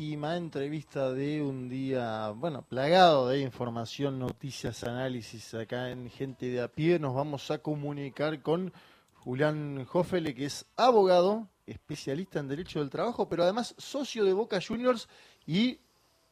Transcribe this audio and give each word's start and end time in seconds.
última 0.00 0.38
entrevista 0.38 1.12
de 1.12 1.42
un 1.42 1.68
día, 1.68 2.30
bueno, 2.30 2.62
plagado 2.62 3.28
de 3.28 3.40
información, 3.40 4.18
noticias, 4.18 4.82
análisis 4.84 5.52
acá 5.52 5.90
en 5.90 6.08
Gente 6.08 6.46
de 6.46 6.62
a 6.62 6.68
pie. 6.68 6.98
Nos 6.98 7.14
vamos 7.14 7.50
a 7.50 7.58
comunicar 7.58 8.40
con 8.40 8.72
Julián 9.12 9.86
Hoffele, 9.92 10.34
que 10.34 10.46
es 10.46 10.64
abogado, 10.78 11.48
especialista 11.66 12.38
en 12.40 12.48
Derecho 12.48 12.78
del 12.78 12.88
Trabajo, 12.88 13.28
pero 13.28 13.42
además 13.42 13.74
socio 13.76 14.24
de 14.24 14.32
Boca 14.32 14.58
Juniors 14.66 15.06
y 15.46 15.80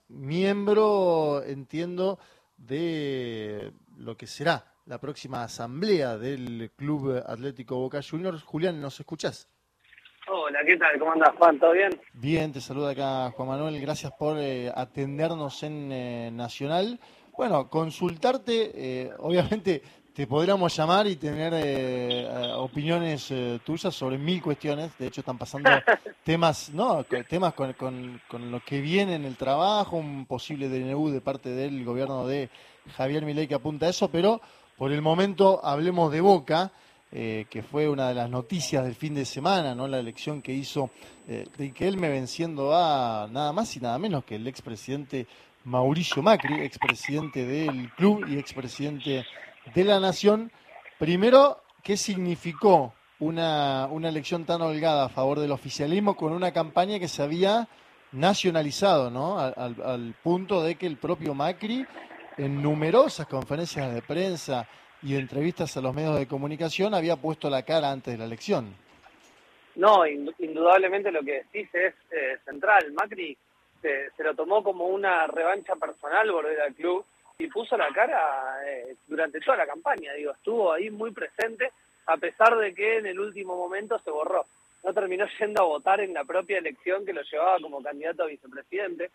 miembro, 0.09 1.43
entiendo, 1.45 2.19
de 2.57 3.75
lo 3.99 4.17
que 4.17 4.27
será 4.27 4.65
la 4.87 4.99
próxima 4.99 5.43
asamblea 5.45 6.17
del 6.17 6.71
Club 6.75 7.23
Atlético 7.27 7.77
Boca 7.77 8.01
Juniors. 8.03 8.43
Julián, 8.45 8.81
¿nos 8.81 8.99
escuchás? 8.99 9.47
Hola, 10.31 10.59
¿qué 10.67 10.77
tal? 10.77 10.99
¿Cómo 10.99 11.13
andas, 11.13 11.35
Juan? 11.39 11.59
¿Todo 11.59 11.73
bien? 11.73 11.99
Bien, 12.13 12.53
te 12.53 12.61
saluda 12.61 12.91
acá 12.91 13.31
Juan 13.35 13.49
Manuel. 13.49 13.81
Gracias 13.81 14.13
por 14.13 14.37
eh, 14.39 14.71
atendernos 14.75 15.63
en 15.63 15.91
eh, 15.91 16.31
Nacional. 16.31 17.01
Bueno, 17.35 17.71
consultarte, 17.71 18.73
eh, 18.75 19.11
obviamente 19.21 19.81
te 20.13 20.27
podríamos 20.27 20.77
llamar 20.77 21.07
y 21.07 21.17
tener 21.17 22.27
opiniones 22.57 23.33
tuyas 23.65 23.95
sobre 23.95 24.19
mil 24.19 24.43
cuestiones. 24.43 24.99
De 24.99 25.07
hecho, 25.07 25.23
están 25.23 25.39
pasando 25.39 25.71
temas, 26.25 26.71
¿no? 26.75 27.05
Temas 27.05 27.55
con, 27.55 27.73
con, 27.75 28.21
con, 28.29 28.51
lo 28.51 28.61
que 28.61 28.81
viene 28.83 29.15
en 29.15 29.25
el 29.25 29.37
trabajo, 29.37 29.97
un 29.97 30.27
posible 30.27 30.69
DNU 30.69 31.11
de 31.11 31.21
parte 31.23 31.51
del 31.51 31.85
gobierno 31.85 32.27
de 32.27 32.51
Javier 32.97 33.25
Milei 33.25 33.47
que 33.47 33.55
apunta 33.55 33.87
a 33.87 33.91
eso, 33.91 34.11
pero 34.11 34.43
por 34.77 34.93
el 34.93 35.01
momento 35.01 35.65
hablemos 35.65 36.13
de 36.13 36.21
Boca. 36.21 36.73
Eh, 37.11 37.47
que 37.49 37.63
fue 37.63 37.89
una 37.89 38.09
de 38.09 38.15
las 38.15 38.29
noticias 38.29 38.85
del 38.85 38.95
fin 38.95 39.15
de 39.15 39.25
semana, 39.25 39.75
¿no? 39.75 39.89
La 39.89 39.99
elección 39.99 40.43
que 40.43 40.53
hizo 40.53 40.91
eh, 41.27 41.47
Riquelme 41.57 42.11
venciendo 42.11 42.77
a 42.77 43.27
nada 43.33 43.51
más 43.55 43.75
y 43.77 43.81
nada 43.81 43.99
menos 43.99 44.25
que 44.25 44.35
el 44.35 44.47
expresidente 44.47 45.27
Mauricio 45.65 46.23
Macri, 46.23 46.61
expresidente 46.61 47.47
del 47.47 47.91
club 47.95 48.27
y 48.29 48.37
expresidente 48.37 49.25
de 49.75 49.85
la 49.85 50.01
nación. 50.01 50.53
Primero, 50.99 51.63
¿qué 51.83 51.97
significó 51.97 52.93
una, 53.21 53.89
una 53.91 54.11
elección 54.11 54.45
tan 54.45 54.61
holgada 54.61 55.07
a 55.07 55.09
favor 55.09 55.41
del 55.41 55.53
oficialismo 55.53 56.15
con 56.15 56.35
una 56.35 56.53
campaña 56.53 56.99
que 56.99 57.09
se 57.09 57.23
había 57.23 57.69
nacionalizado, 58.13 59.11
¿no? 59.11 59.39
Al, 59.39 59.55
al 59.83 60.15
punto 60.23 60.63
de 60.63 60.75
que 60.75 60.87
el 60.87 60.99
propio 60.99 61.33
Macri, 61.33 61.87
en 62.37 62.61
numerosas 62.63 63.27
conferencias 63.27 63.95
de 63.95 64.03
prensa, 64.03 64.69
y 65.03 65.17
entrevistas 65.17 65.77
a 65.77 65.81
los 65.81 65.95
medios 65.95 66.19
de 66.19 66.27
comunicación 66.27 66.95
había 66.95 67.17
puesto 67.17 67.49
la 67.49 67.63
cara 67.63 67.91
antes 67.91 68.15
de 68.15 68.19
la 68.19 68.25
elección. 68.25 68.75
No, 69.77 70.05
indudablemente 70.07 71.13
lo 71.13 71.23
que 71.23 71.45
decís 71.45 71.69
es 71.73 71.95
eh, 72.11 72.39
central. 72.45 72.93
Macri 72.93 73.37
se, 73.81 74.11
lo 74.19 74.35
tomó 74.35 74.63
como 74.63 74.87
una 74.87 75.27
revancha 75.29 75.77
personal 75.77 76.31
volver 76.33 76.61
al 76.61 76.75
club 76.75 77.05
y 77.39 77.47
puso 77.47 77.77
la 77.77 77.89
cara 77.89 78.59
eh, 78.67 78.97
durante 79.07 79.41
toda 79.41 79.59
la 79.59 79.67
campaña. 79.67 80.13
Digo, 80.15 80.33
estuvo 80.33 80.73
ahí 80.73 80.91
muy 80.91 81.13
presente 81.13 81.71
a 82.07 82.17
pesar 82.17 82.57
de 82.57 82.75
que 82.75 82.99
en 82.99 83.07
el 83.07 83.21
último 83.21 83.57
momento 83.57 83.99
se 84.01 84.11
borró. 84.11 84.47
No 84.83 84.93
terminó 84.93 85.27
yendo 85.39 85.63
a 85.63 85.67
votar 85.67 86.01
en 86.01 86.15
la 86.15 86.25
propia 86.25 86.59
elección 86.59 87.05
que 87.05 87.13
lo 87.13 87.23
llevaba 87.23 87.61
como 87.61 87.83
candidato 87.83 88.25
a 88.25 88.27
vicepresidente. 88.27 89.11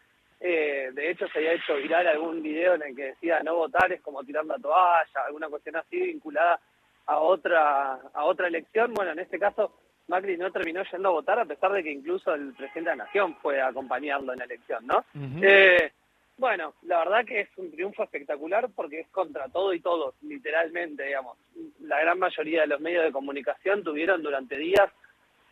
Eh, 0.46 0.92
de 0.94 1.10
hecho, 1.10 1.26
se 1.30 1.40
había 1.40 1.54
hecho 1.54 1.76
viral 1.76 2.06
algún 2.06 2.44
video 2.44 2.76
en 2.76 2.82
el 2.84 2.94
que 2.94 3.06
decía 3.06 3.40
no 3.44 3.56
votar 3.56 3.94
es 3.94 4.02
como 4.02 4.26
tirar 4.26 4.46
la 4.46 4.60
toalla, 4.60 5.26
alguna 5.26 5.48
cuestión 5.48 5.78
así 5.78 5.98
vinculada 5.98 6.60
a 7.06 7.18
otra, 7.20 7.94
a 8.14 8.26
otra 8.26 8.48
elección. 8.48 8.94
Bueno, 8.94 9.14
en 9.14 9.20
este 9.20 9.40
caso, 9.40 9.72
Macri 10.10 10.36
no 10.36 10.52
terminó 10.52 10.84
yendo 10.84 11.08
a 11.08 11.14
votar, 11.14 11.40
a 11.40 11.46
pesar 11.46 11.72
de 11.72 11.82
que 11.82 11.92
incluso 11.92 12.34
el 12.34 12.54
presidente 12.56 12.90
de 12.90 12.98
la 12.98 13.06
Nación 13.06 13.38
fue 13.42 13.62
a 13.62 13.68
acompañarlo 13.68 14.34
en 14.34 14.40
la 14.40 14.46
elección, 14.46 14.86
¿no? 14.86 15.06
Eh, 15.42 15.94
bueno, 16.36 16.74
la 16.82 17.00
verdad 17.00 17.26
que 17.26 17.40
es 17.40 17.50
un 17.56 17.72
triunfo 17.72 18.04
espectacular 18.04 18.68
porque 18.76 19.00
es 19.00 19.08
contra 19.10 19.48
todo 19.48 19.74
y 19.74 19.80
todos, 19.80 20.16
literalmente, 20.24 21.04
digamos. 21.04 21.38
La 21.80 22.02
gran 22.02 22.20
mayoría 22.20 22.62
de 22.62 22.68
los 22.68 22.82
medios 22.82 23.06
de 23.06 23.14
comunicación 23.14 23.82
tuvieron 23.82 24.22
durante 24.22 24.58
días 24.58 24.92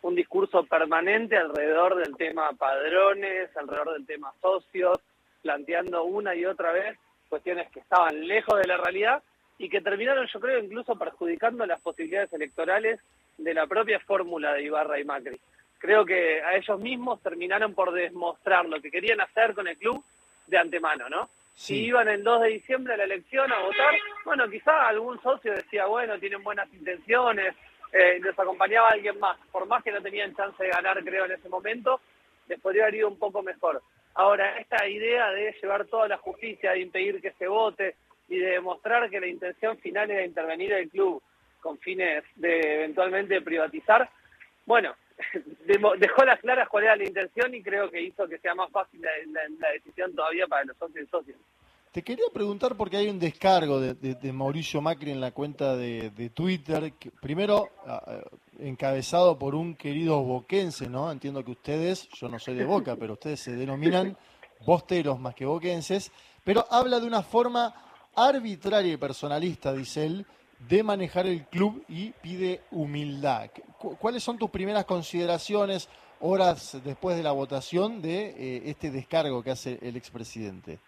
un 0.02 0.14
discurso 0.14 0.64
permanente 0.64 1.36
alrededor 1.36 1.96
del 1.96 2.16
tema 2.16 2.50
padrones, 2.52 3.56
alrededor 3.56 3.94
del 3.94 4.06
tema 4.06 4.32
socios, 4.40 4.98
planteando 5.42 6.04
una 6.04 6.34
y 6.34 6.44
otra 6.44 6.72
vez 6.72 6.98
cuestiones 7.28 7.70
que 7.70 7.80
estaban 7.80 8.26
lejos 8.26 8.60
de 8.60 8.66
la 8.66 8.76
realidad 8.76 9.22
y 9.58 9.68
que 9.68 9.80
terminaron, 9.80 10.26
yo 10.26 10.40
creo, 10.40 10.58
incluso 10.58 10.96
perjudicando 10.96 11.64
las 11.64 11.80
posibilidades 11.80 12.32
electorales 12.32 13.00
de 13.38 13.54
la 13.54 13.66
propia 13.66 14.00
fórmula 14.00 14.52
de 14.54 14.64
Ibarra 14.64 15.00
y 15.00 15.04
Macri. 15.04 15.40
Creo 15.78 16.04
que 16.04 16.42
a 16.42 16.56
ellos 16.56 16.78
mismos 16.78 17.22
terminaron 17.22 17.74
por 17.74 17.92
demostrar 17.92 18.66
lo 18.66 18.80
que 18.80 18.90
querían 18.90 19.20
hacer 19.20 19.54
con 19.54 19.66
el 19.66 19.76
club 19.76 20.04
de 20.46 20.58
antemano, 20.58 21.08
¿no? 21.08 21.28
Si 21.54 21.86
iban 21.86 22.08
el 22.08 22.24
2 22.24 22.42
de 22.42 22.48
diciembre 22.48 22.94
a 22.94 22.96
la 22.96 23.04
elección 23.04 23.52
a 23.52 23.60
votar, 23.60 23.94
bueno, 24.24 24.48
quizá 24.48 24.88
algún 24.88 25.20
socio 25.22 25.52
decía, 25.54 25.86
bueno, 25.86 26.18
tienen 26.18 26.42
buenas 26.42 26.72
intenciones, 26.72 27.54
eh, 27.92 28.20
les 28.22 28.38
acompañaba 28.38 28.88
alguien 28.88 29.18
más. 29.18 29.38
Por 29.50 29.66
más 29.66 29.82
que 29.82 29.92
no 29.92 30.00
tenían 30.00 30.34
chance 30.34 30.62
de 30.62 30.70
ganar, 30.70 31.02
creo, 31.04 31.26
en 31.26 31.32
ese 31.32 31.48
momento, 31.48 32.00
les 32.48 32.58
podría 32.60 32.84
haber 32.84 32.96
ido 32.96 33.08
un 33.08 33.18
poco 33.18 33.42
mejor. 33.42 33.82
Ahora, 34.14 34.58
esta 34.58 34.86
idea 34.88 35.30
de 35.30 35.54
llevar 35.60 35.86
toda 35.86 36.08
la 36.08 36.18
justicia, 36.18 36.72
de 36.72 36.80
impedir 36.80 37.20
que 37.20 37.32
se 37.32 37.46
vote 37.46 37.96
y 38.28 38.38
de 38.38 38.52
demostrar 38.52 39.08
que 39.08 39.20
la 39.20 39.26
intención 39.26 39.78
final 39.78 40.10
era 40.10 40.24
intervenir 40.24 40.72
el 40.72 40.88
club 40.88 41.22
con 41.60 41.78
fines 41.78 42.24
de 42.36 42.74
eventualmente 42.74 43.40
privatizar, 43.40 44.08
bueno, 44.66 44.94
dejó 45.98 46.24
las 46.24 46.40
claras 46.40 46.68
cuál 46.68 46.84
era 46.84 46.96
la 46.96 47.04
intención 47.04 47.54
y 47.54 47.62
creo 47.62 47.90
que 47.90 48.00
hizo 48.00 48.28
que 48.28 48.38
sea 48.38 48.54
más 48.54 48.70
fácil 48.70 49.00
la 49.00 49.70
decisión 49.70 50.14
todavía 50.14 50.46
para 50.46 50.64
los 50.64 50.76
socios 50.76 51.04
y 51.04 51.08
socios. 51.08 51.38
Te 51.92 52.02
quería 52.02 52.24
preguntar 52.32 52.74
porque 52.74 52.96
hay 52.96 53.10
un 53.10 53.18
descargo 53.18 53.78
de, 53.78 54.32
Mauricio 54.32 54.80
Macri 54.80 55.10
en 55.10 55.20
la 55.20 55.32
cuenta 55.32 55.76
de, 55.76 56.30
Twitter, 56.32 56.94
primero 57.20 57.68
encabezado 58.58 59.38
por 59.38 59.54
un 59.54 59.74
querido 59.74 60.22
boquense, 60.22 60.88
¿no? 60.88 61.12
Entiendo 61.12 61.44
que 61.44 61.50
ustedes, 61.50 62.08
yo 62.08 62.30
no 62.30 62.38
soy 62.38 62.54
de 62.54 62.64
Boca, 62.64 62.96
pero 62.96 63.12
ustedes 63.12 63.40
se 63.40 63.54
denominan 63.54 64.16
bosteros 64.64 65.20
más 65.20 65.34
que 65.34 65.44
boquenses, 65.44 66.10
pero 66.42 66.64
habla 66.70 66.98
de 66.98 67.06
una 67.06 67.22
forma 67.22 67.74
arbitraria 68.14 68.94
y 68.94 68.96
personalista, 68.96 69.74
dice 69.74 70.06
él, 70.06 70.26
de 70.66 70.82
manejar 70.82 71.26
el 71.26 71.44
club 71.44 71.84
y 71.90 72.12
pide 72.12 72.62
humildad. 72.70 73.50
¿Cuáles 74.00 74.22
son 74.22 74.38
tus 74.38 74.48
primeras 74.48 74.86
consideraciones 74.86 75.90
horas 76.20 76.78
después 76.82 77.18
de 77.18 77.22
la 77.22 77.32
votación 77.32 78.00
de 78.00 78.28
eh, 78.30 78.62
este 78.64 78.90
descargo 78.90 79.42
que 79.42 79.50
hace 79.50 79.78
el 79.82 79.96
expresidente? 79.96 80.78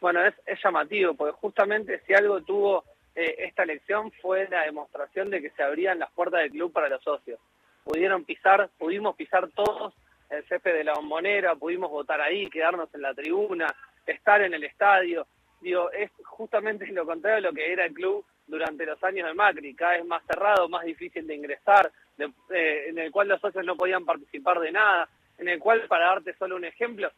Bueno, 0.00 0.24
es, 0.24 0.34
llamativo, 0.62 1.14
porque 1.14 1.36
justamente 1.40 2.00
si 2.06 2.14
algo 2.14 2.40
tuvo 2.42 2.84
eh, 3.14 3.34
esta 3.38 3.64
elección 3.64 4.10
fue 4.22 4.48
la 4.48 4.62
demostración 4.62 5.30
de 5.30 5.42
que 5.42 5.50
se 5.50 5.62
abrían 5.62 5.98
las 5.98 6.10
puertas 6.12 6.40
del 6.40 6.50
club 6.50 6.72
para 6.72 6.88
los 6.88 7.02
socios. 7.02 7.38
Pudieron 7.84 8.24
pisar, 8.24 8.70
pudimos 8.78 9.16
pisar 9.16 9.48
todos 9.50 9.94
el 10.30 10.44
jefe 10.44 10.72
de 10.72 10.84
la 10.84 10.94
bombonera, 10.94 11.56
pudimos 11.56 11.90
votar 11.90 12.20
ahí, 12.20 12.48
quedarnos 12.48 12.88
en 12.94 13.02
la 13.02 13.14
tribuna, 13.14 13.66
estar 14.06 14.40
en 14.42 14.54
el 14.54 14.64
estadio. 14.64 15.26
Digo, 15.60 15.90
es 15.90 16.10
justamente 16.24 16.86
lo 16.86 17.04
contrario 17.04 17.36
de 17.36 17.48
lo 17.48 17.52
que 17.52 17.72
era 17.72 17.84
el 17.84 17.92
club 17.92 18.24
durante 18.46 18.86
los 18.86 19.02
años 19.04 19.28
de 19.28 19.34
Macri, 19.34 19.74
cada 19.74 19.92
vez 19.92 20.06
más 20.06 20.22
cerrado, 20.26 20.68
más 20.68 20.84
difícil 20.84 21.26
de 21.26 21.34
ingresar, 21.34 21.90
eh, 22.18 22.84
en 22.88 22.98
el 22.98 23.10
cual 23.10 23.28
los 23.28 23.40
socios 23.40 23.64
no 23.64 23.76
podían 23.76 24.04
participar 24.04 24.60
de 24.60 24.72
nada, 24.72 25.08
en 25.38 25.48
el 25.48 25.58
cual, 25.58 25.82
para 25.88 26.06
darte 26.06 26.34
solo 26.34 26.56
un 26.56 26.64
ejemplo, 26.64 27.10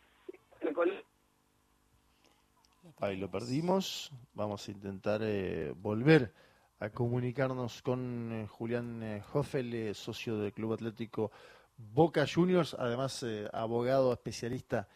el 0.61 0.75
Ahí 3.03 3.17
lo 3.17 3.29
perdimos. 3.29 4.13
Vamos 4.33 4.69
a 4.69 4.71
intentar 4.71 5.23
eh, 5.25 5.73
volver 5.75 6.31
a 6.79 6.89
comunicarnos 6.91 7.83
con 7.83 8.31
eh, 8.33 8.47
Julián 8.47 9.03
eh, 9.03 9.23
Hoffel, 9.33 9.93
socio 9.93 10.39
del 10.39 10.53
Club 10.53 10.75
Atlético 10.75 11.33
Boca 11.77 12.25
Juniors, 12.33 12.77
además 12.79 13.27
abogado 13.53 14.13
especialista 14.13 14.87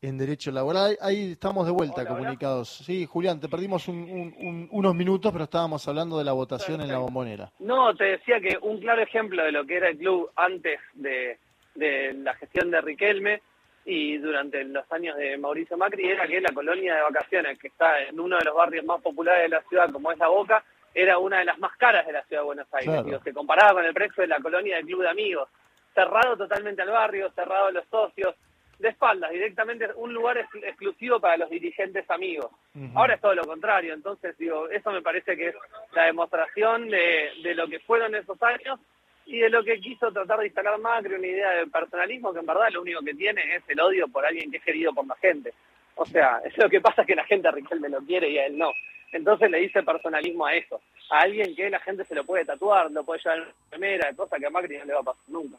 en 0.00 0.16
Derecho 0.16 0.52
Laboral. 0.52 0.96
Ahí 1.00 1.32
estamos 1.32 1.66
de 1.66 1.72
vuelta 1.72 2.06
comunicados. 2.06 2.68
Sí, 2.68 3.04
Julián, 3.04 3.40
te 3.40 3.48
perdimos 3.48 3.88
unos 3.88 4.94
minutos, 4.94 5.32
pero 5.32 5.44
estábamos 5.44 5.88
hablando 5.88 6.18
de 6.18 6.24
la 6.24 6.34
votación 6.34 6.82
en 6.82 6.88
la 6.88 6.98
bombonera. 6.98 7.50
No, 7.58 7.96
te 7.96 8.04
decía 8.04 8.40
que 8.40 8.58
un 8.62 8.78
claro 8.78 9.02
ejemplo 9.02 9.42
de 9.42 9.50
lo 9.50 9.66
que 9.66 9.78
era 9.78 9.88
el 9.88 9.98
club 9.98 10.30
antes 10.36 10.78
de, 10.94 11.40
de 11.74 12.12
la 12.12 12.32
gestión 12.34 12.70
de 12.70 12.80
Riquelme 12.80 13.42
y 13.86 14.18
durante 14.18 14.64
los 14.64 14.90
años 14.90 15.16
de 15.16 15.38
Mauricio 15.38 15.76
Macri 15.76 16.10
era 16.10 16.26
que 16.26 16.40
la 16.40 16.52
colonia 16.52 16.96
de 16.96 17.02
vacaciones, 17.02 17.56
que 17.56 17.68
está 17.68 18.02
en 18.02 18.18
uno 18.18 18.36
de 18.36 18.44
los 18.44 18.56
barrios 18.56 18.84
más 18.84 19.00
populares 19.00 19.44
de 19.44 19.56
la 19.56 19.62
ciudad, 19.62 19.92
como 19.92 20.10
es 20.10 20.18
La 20.18 20.26
Boca, 20.26 20.64
era 20.92 21.18
una 21.18 21.38
de 21.38 21.44
las 21.44 21.58
más 21.60 21.76
caras 21.76 22.04
de 22.04 22.12
la 22.12 22.24
ciudad 22.24 22.42
de 22.42 22.46
Buenos 22.46 22.66
Aires. 22.72 23.20
se 23.22 23.32
comparaba 23.32 23.74
con 23.74 23.84
el 23.84 23.94
precio 23.94 24.22
de 24.22 24.26
la 24.26 24.40
colonia 24.40 24.76
del 24.76 24.86
Club 24.86 25.02
de 25.02 25.08
Amigos. 25.08 25.48
Cerrado 25.94 26.36
totalmente 26.36 26.82
al 26.82 26.90
barrio, 26.90 27.30
cerrado 27.30 27.66
a 27.66 27.70
los 27.70 27.86
socios, 27.86 28.34
de 28.80 28.88
espaldas, 28.88 29.30
directamente 29.30 29.88
un 29.94 30.12
lugar 30.12 30.36
exclusivo 30.36 31.18
para 31.20 31.38
los 31.38 31.48
dirigentes 31.48 32.10
amigos. 32.10 32.50
Ahora 32.94 33.14
es 33.14 33.20
todo 33.20 33.34
lo 33.34 33.44
contrario, 33.44 33.94
entonces 33.94 34.36
digo, 34.36 34.68
eso 34.68 34.90
me 34.90 35.00
parece 35.00 35.34
que 35.34 35.48
es 35.48 35.54
la 35.92 36.04
demostración 36.04 36.90
de, 36.90 37.30
de 37.42 37.54
lo 37.54 37.68
que 37.68 37.78
fueron 37.78 38.14
esos 38.14 38.42
años 38.42 38.78
y 39.26 39.38
de 39.38 39.50
lo 39.50 39.62
que 39.64 39.80
quiso 39.80 40.10
tratar 40.12 40.38
de 40.38 40.46
instalar 40.46 40.78
Macri, 40.78 41.14
una 41.14 41.26
idea 41.26 41.50
de 41.50 41.66
personalismo 41.66 42.32
que 42.32 42.38
en 42.38 42.46
verdad 42.46 42.68
lo 42.72 42.82
único 42.82 43.00
que 43.02 43.14
tiene 43.14 43.56
es 43.56 43.62
el 43.68 43.80
odio 43.80 44.06
por 44.08 44.24
alguien 44.24 44.50
que 44.50 44.58
es 44.58 44.62
querido 44.62 44.92
por 44.92 45.06
la 45.06 45.16
gente. 45.16 45.52
O 45.96 46.06
sea, 46.06 46.40
es 46.44 46.56
lo 46.58 46.68
que 46.68 46.80
pasa 46.80 47.04
que 47.04 47.16
la 47.16 47.24
gente 47.24 47.48
a 47.48 47.50
Riquelme 47.50 47.88
lo 47.88 48.00
quiere 48.00 48.30
y 48.30 48.38
a 48.38 48.46
él 48.46 48.56
no. 48.56 48.70
Entonces 49.12 49.50
le 49.50 49.58
dice 49.58 49.82
personalismo 49.82 50.46
a 50.46 50.54
eso, 50.54 50.80
a 51.10 51.20
alguien 51.20 51.54
que 51.54 51.70
la 51.70 51.80
gente 51.80 52.04
se 52.04 52.14
lo 52.14 52.24
puede 52.24 52.44
tatuar, 52.44 52.90
lo 52.90 53.04
puede 53.04 53.20
llevar 53.22 53.38
en 53.38 53.70
primera, 53.70 54.12
cosa 54.14 54.36
que 54.38 54.46
a 54.46 54.50
Macri 54.50 54.78
no 54.78 54.84
le 54.84 54.94
va 54.94 55.00
a 55.00 55.04
pasar 55.04 55.22
nunca. 55.28 55.56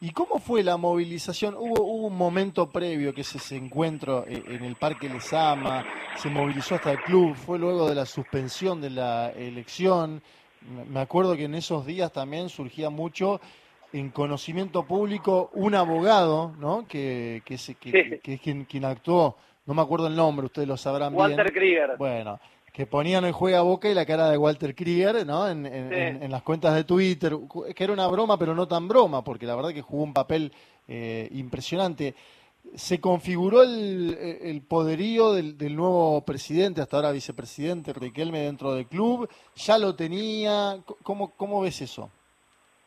¿Y 0.00 0.10
cómo 0.10 0.40
fue 0.40 0.64
la 0.64 0.76
movilización? 0.76 1.54
Hubo, 1.56 1.84
un 1.84 2.16
momento 2.16 2.68
previo 2.70 3.14
que 3.14 3.20
ese 3.20 3.54
encuentro 3.54 4.24
eh, 4.26 4.42
en 4.48 4.64
el 4.64 4.74
Parque 4.74 5.08
Lesama, 5.08 5.86
se 6.16 6.28
movilizó 6.28 6.74
hasta 6.74 6.90
el 6.90 6.98
club, 7.02 7.36
fue 7.36 7.56
luego 7.56 7.88
de 7.88 7.94
la 7.94 8.04
suspensión 8.04 8.80
de 8.80 8.90
la 8.90 9.30
elección. 9.30 10.20
Me 10.88 11.00
acuerdo 11.00 11.36
que 11.36 11.44
en 11.44 11.54
esos 11.54 11.86
días 11.86 12.12
también 12.12 12.48
surgía 12.48 12.90
mucho 12.90 13.40
en 13.92 14.10
conocimiento 14.10 14.84
público 14.84 15.50
un 15.54 15.74
abogado, 15.74 16.54
¿no? 16.58 16.86
Que, 16.88 17.42
que, 17.44 17.54
es, 17.54 17.76
que, 17.78 18.20
es 18.22 18.40
quien, 18.40 18.64
quien 18.64 18.84
actuó, 18.84 19.36
no 19.66 19.74
me 19.74 19.82
acuerdo 19.82 20.06
el 20.06 20.16
nombre, 20.16 20.46
ustedes 20.46 20.66
lo 20.66 20.76
sabrán 20.76 21.12
bien. 21.12 21.20
Walter 21.20 21.52
Krieger. 21.52 21.96
Bueno, 21.98 22.40
que 22.72 22.86
ponían 22.86 23.24
en 23.26 23.32
juego 23.32 23.58
a 23.58 23.62
boca 23.62 23.90
y 23.90 23.94
la 23.94 24.06
cara 24.06 24.30
de 24.30 24.38
Walter 24.38 24.74
Krieger, 24.74 25.26
¿no? 25.26 25.48
En, 25.48 25.66
en, 25.66 26.30
las 26.30 26.42
cuentas 26.42 26.74
de 26.74 26.84
Twitter, 26.84 27.36
que 27.74 27.84
era 27.84 27.92
una 27.92 28.06
broma, 28.06 28.38
pero 28.38 28.54
no 28.54 28.66
tan 28.66 28.88
broma, 28.88 29.22
porque 29.22 29.44
la 29.44 29.54
verdad 29.54 29.74
que 29.74 29.82
jugó 29.82 30.02
un 30.02 30.14
papel 30.14 30.52
eh, 30.88 31.28
impresionante. 31.32 32.14
Se 32.74 33.00
configuró 33.00 33.62
el, 33.62 34.16
el 34.40 34.62
poderío 34.62 35.32
del, 35.34 35.76
nuevo 35.76 36.24
presidente, 36.24 36.80
hasta 36.80 36.96
ahora 36.96 37.12
vicepresidente 37.12 37.92
Riquelme 37.92 38.40
dentro 38.40 38.74
del 38.74 38.86
club. 38.86 39.28
¿Ya 39.54 39.76
lo 39.76 39.94
tenía? 39.94 40.78
¿Cómo, 41.02 41.60
ves 41.60 41.82
eso? 41.82 42.10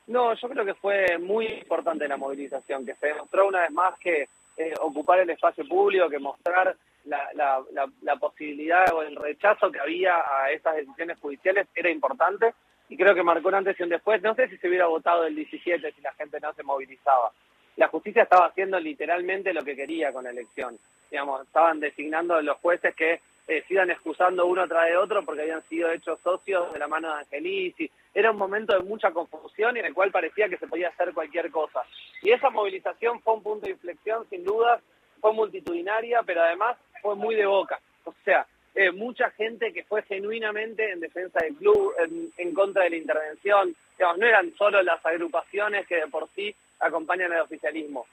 No, 0.08 0.34
yo 0.34 0.50
creo 0.50 0.66
que 0.66 0.74
fue 0.74 1.18
muy 1.20 1.46
importante 1.46 2.08
la 2.08 2.18
movilización, 2.18 2.86
que 2.86 2.96
se 2.96 3.08
demostró 3.08 3.48
una 3.48 3.62
vez 3.62 3.72
más 3.72 3.98
que 4.00 4.28
eh, 4.58 4.74
ocupar 4.82 5.20
el 5.20 5.30
espacio 5.30 5.68
público, 5.68 6.10
que 6.10 6.20
mostrar 6.20 6.76
la, 7.06 7.30
la, 7.34 7.64
la, 8.02 8.16
posibilidad 8.16 8.92
o 8.94 9.04
el 9.04 9.16
rechazo 9.16 9.72
que 9.72 9.80
había 9.80 10.16
a 10.16 10.52
esas 10.52 10.76
decisiones 10.78 11.20
judiciales 11.20 11.68
era 11.76 11.90
importante 11.90 12.54
y 12.90 12.98
creo 12.98 13.16
que 13.16 13.24
marcó 13.24 13.48
un 13.48 13.56
antes 13.56 13.80
y 13.80 13.84
un 13.84 13.90
después. 13.90 14.22
No 14.22 14.36
sé 14.36 14.48
si 14.50 14.58
se 14.58 14.68
hubiera 14.68 14.88
votado 14.88 15.26
el 15.26 15.36
17 15.36 15.92
si 15.92 16.02
la 16.02 16.14
gente 16.14 16.40
no 16.40 16.54
se 16.54 16.64
movilizaba. 16.64 17.32
La 17.78 17.88
justicia 17.88 18.24
estaba 18.24 18.48
haciendo 18.48 18.80
literalmente 18.80 19.54
lo 19.54 19.64
que 19.64 19.76
quería 19.76 20.12
con 20.14 20.24
la 20.24 20.30
elección. 20.30 20.78
Digamos, 21.12 21.46
estaban 21.46 21.80
designando 21.80 22.42
los 22.42 22.58
jueces 22.58 22.96
que 22.96 23.20
eh, 23.48 23.64
se 23.68 23.74
iban 23.76 23.92
excusando 23.92 24.46
uno 24.46 24.68
tras 24.68 24.88
de 24.88 24.98
otro 24.98 25.24
porque 25.24 25.42
habían 25.44 25.64
sido 25.68 25.92
hechos 25.92 26.20
socios 26.24 26.74
de 26.74 26.80
la 26.80 26.88
mano 26.88 27.14
de 27.14 27.22
Angelici. 27.22 27.90
Era 28.14 28.32
un 28.32 28.38
momento 28.38 28.74
de 28.74 28.84
mucha 28.84 29.12
confusión 29.12 29.76
y 29.76 29.80
en 29.80 29.86
el 29.86 29.94
cual 29.94 30.12
parecía 30.12 30.50
que 30.50 30.58
se 30.58 30.68
podía 30.68 30.90
hacer 30.90 31.14
cualquier 31.14 31.52
cosa. 31.52 31.82
Y 32.24 32.32
esa 32.32 32.50
movilización 32.50 33.22
fue 33.22 33.34
un 33.34 33.44
punto 33.44 33.66
de 33.66 33.74
inflexión, 33.74 34.26
sin 34.30 34.44
duda, 34.44 34.80
fue 35.22 35.34
multitudinaria, 35.34 36.24
pero 36.24 36.42
además 36.42 36.78
fue 37.02 37.16
muy 37.16 37.36
de 37.36 37.46
boca. 37.46 37.80
O 38.06 38.14
sea, 38.24 38.48
eh, 38.74 38.92
mucha 38.92 39.30
gente 39.32 39.72
que 39.72 39.84
fue 39.84 40.02
genuinamente 40.04 40.92
en 40.92 41.00
defensa 41.00 41.40
del 41.40 41.56
club, 41.56 41.94
en, 42.38 42.54
contra 42.54 42.84
de 42.84 42.90
la 42.90 42.96
intervención. 42.98 43.76
Digamos, 43.98 44.18
no 44.18 44.28
eran 44.28 44.54
solo 44.56 44.82
las 44.82 45.06
agrupaciones 45.06 45.88
que 45.88 45.96
de 45.96 46.08
por 46.08 46.28
sí 46.36 46.56
acompañan 46.80 47.32
al 47.34 47.42
oficialismo. 47.42 48.06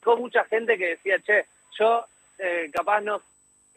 Fue 0.00 0.16
mucha 0.16 0.44
gente 0.44 0.78
que 0.78 0.88
decía, 0.88 1.18
che, 1.20 1.46
yo 1.78 2.06
eh, 2.38 2.70
capaz 2.72 3.00
no 3.00 3.22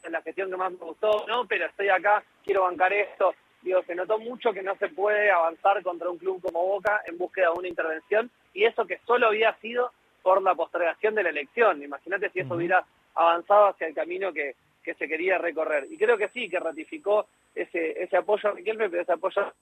en 0.03 0.11
la 0.11 0.21
gestión 0.21 0.49
que 0.49 0.57
más 0.57 0.71
me 0.71 0.77
gustó, 0.77 1.25
no, 1.27 1.45
pero 1.45 1.65
estoy 1.65 1.89
acá, 1.89 2.23
quiero 2.43 2.63
bancar 2.63 2.91
esto. 2.91 3.33
Digo, 3.61 3.81
se 3.83 3.95
notó 3.95 4.19
mucho 4.19 4.51
que 4.51 4.61
no 4.61 4.75
se 4.75 4.89
puede 4.89 5.31
avanzar 5.31 5.81
contra 5.81 6.09
un 6.09 6.17
club 6.17 6.41
como 6.41 6.65
Boca 6.65 7.01
en 7.05 7.17
búsqueda 7.17 7.51
de 7.51 7.59
una 7.59 7.67
intervención 7.69 8.29
y 8.53 8.65
eso 8.65 8.85
que 8.85 8.99
solo 9.05 9.27
había 9.27 9.53
sido 9.61 9.91
por 10.21 10.41
la 10.41 10.55
postergación 10.55 11.15
de 11.15 11.23
la 11.23 11.29
elección. 11.29 11.81
Imagínate 11.81 12.29
si 12.29 12.41
eso 12.41 12.55
hubiera 12.55 12.85
avanzado 13.15 13.67
hacia 13.67 13.87
el 13.87 13.93
camino 13.93 14.33
que, 14.33 14.55
que 14.83 14.93
se 14.95 15.07
quería 15.07 15.37
recorrer. 15.37 15.87
Y 15.89 15.97
creo 15.97 16.17
que 16.17 16.29
sí, 16.29 16.49
que 16.49 16.59
ratificó 16.59 17.27
ese, 17.55 18.03
ese 18.03 18.17
apoyo 18.17 18.49
a 18.49 18.51
Riquelme, 18.53 18.89
pero 18.89 19.01
ese 19.01 19.13
apoyo... 19.13 19.53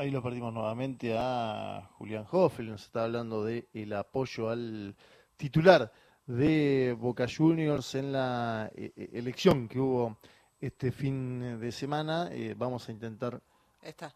Ahí 0.00 0.10
lo 0.10 0.22
perdimos 0.22 0.50
nuevamente 0.50 1.14
a 1.14 1.90
Julián 1.98 2.26
Hoffel, 2.30 2.70
nos 2.70 2.84
está 2.84 3.04
hablando 3.04 3.44
del 3.44 3.68
el 3.74 3.92
apoyo 3.92 4.48
al 4.48 4.96
titular 5.36 5.92
de 6.24 6.96
Boca 6.98 7.26
Juniors 7.28 7.94
en 7.96 8.12
la 8.12 8.70
eh, 8.74 8.94
eh, 8.96 9.10
elección 9.12 9.68
que 9.68 9.78
hubo 9.78 10.16
este 10.58 10.90
fin 10.90 11.60
de 11.60 11.70
semana. 11.70 12.30
Eh, 12.32 12.54
vamos 12.56 12.88
a 12.88 12.92
intentar. 12.92 13.42
Está, 13.82 14.10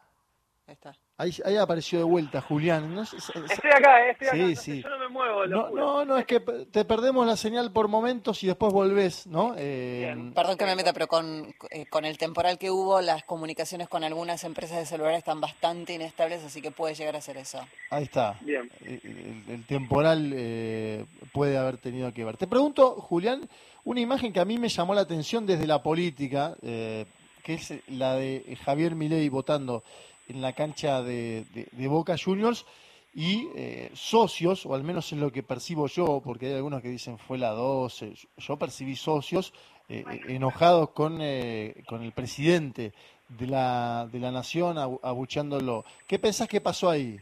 está. 0.66 0.96
Ahí, 1.16 1.32
ahí, 1.44 1.56
apareció 1.56 2.00
de 2.00 2.04
vuelta 2.04 2.40
Julián. 2.40 2.98
estoy 2.98 3.70
acá, 3.70 4.08
estoy 4.08 4.26
acá. 4.26 4.62
yo 4.64 4.88
no 4.88 4.98
me 4.98 5.08
muevo. 5.08 5.46
No, 5.46 5.70
no, 5.70 6.04
no, 6.04 6.16
es 6.18 6.26
que 6.26 6.40
te 6.40 6.84
perdemos 6.84 7.24
la 7.24 7.36
señal 7.36 7.70
por 7.70 7.86
momentos 7.86 8.42
y 8.42 8.48
después 8.48 8.72
volvés, 8.72 9.28
¿no? 9.28 9.54
Eh, 9.56 10.12
Perdón 10.34 10.58
que 10.58 10.64
me 10.64 10.74
meta, 10.74 10.92
pero 10.92 11.06
con, 11.06 11.54
eh, 11.70 11.86
con 11.86 12.04
el 12.04 12.18
temporal 12.18 12.58
que 12.58 12.68
hubo, 12.68 13.00
las 13.00 13.22
comunicaciones 13.22 13.88
con 13.88 14.02
algunas 14.02 14.42
empresas 14.42 14.78
de 14.78 14.86
celular 14.86 15.14
están 15.14 15.40
bastante 15.40 15.94
inestables, 15.94 16.42
así 16.42 16.60
que 16.60 16.72
puede 16.72 16.96
llegar 16.96 17.14
a 17.14 17.20
ser 17.20 17.36
eso. 17.36 17.60
Ahí 17.90 18.02
está. 18.02 18.36
Bien. 18.40 18.68
El, 18.82 19.64
temporal 19.68 20.32
eh, 20.34 21.06
puede 21.32 21.56
haber 21.56 21.76
tenido 21.76 22.12
que 22.12 22.24
ver. 22.24 22.36
Te 22.36 22.48
pregunto, 22.48 22.96
Julián, 22.96 23.48
una 23.84 24.00
imagen 24.00 24.32
que 24.32 24.40
a 24.40 24.44
mí 24.44 24.58
me 24.58 24.68
llamó 24.68 24.96
la 24.96 25.02
atención 25.02 25.46
desde 25.46 25.68
la 25.68 25.80
política, 25.80 26.56
que 26.60 27.06
es 27.46 27.72
la 27.86 28.14
de 28.16 28.58
Javier 28.64 28.96
Milei 28.96 29.28
votando 29.28 29.84
en 30.28 30.40
la 30.40 30.52
cancha 30.52 31.02
de, 31.02 31.44
Boca 31.88 32.16
Juniors 32.22 32.66
y 33.14 33.48
eh, 33.54 33.90
socios, 33.94 34.66
o 34.66 34.74
al 34.74 34.82
menos 34.82 35.12
en 35.12 35.20
lo 35.20 35.30
que 35.30 35.42
percibo 35.42 35.86
yo, 35.86 36.20
porque 36.24 36.46
hay 36.46 36.54
algunos 36.54 36.82
que 36.82 36.88
dicen 36.88 37.18
fue 37.18 37.38
la 37.38 37.50
12, 37.50 38.14
yo 38.36 38.56
percibí 38.56 38.96
socios 38.96 39.52
eh, 39.88 40.04
eh, 40.10 40.20
enojados 40.28 40.90
con, 40.90 41.18
con 41.86 42.02
el 42.02 42.12
presidente 42.14 42.92
de 43.28 43.46
la, 43.46 44.08
de 44.10 44.18
la 44.18 44.32
nación 44.32 44.78
abucheándolo. 44.78 45.84
¿Qué 46.06 46.18
pensás 46.18 46.48
que 46.48 46.60
pasó 46.60 46.90
ahí? 46.90 47.18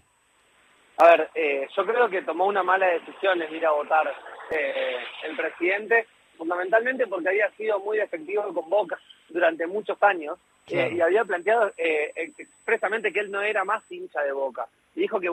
A 0.99 1.07
ver, 1.07 1.31
yo 1.75 1.85
creo 1.85 2.09
que 2.09 2.23
tomó 2.23 2.47
una 2.47 2.63
mala 2.63 2.87
decisión 2.87 3.41
en 3.43 3.55
ir 3.55 3.67
a 3.67 3.73
votar 3.73 4.15
el 4.51 5.37
presidente, 5.37 6.07
fundamentalmente 6.37 7.07
porque 7.07 7.31
había 7.31 7.51
sido 7.53 7.81
muy 7.81 7.99
efectivo 7.99 8.53
con 8.55 8.69
Boca 8.71 8.99
durante 9.29 9.67
muchos 9.67 10.01
años 10.03 10.39
eh, 10.69 10.93
y 10.95 11.01
había 11.01 11.25
planteado 11.25 11.73
eh, 11.77 12.13
expresamente 12.39 13.13
que 13.13 13.21
él 13.21 13.31
no 13.31 13.41
era 13.43 13.65
más 13.65 13.83
hincha 13.91 14.23
de 14.23 14.33
Boca. 14.33 14.67
Y 14.95 15.01
dijo 15.01 15.21
que... 15.21 15.31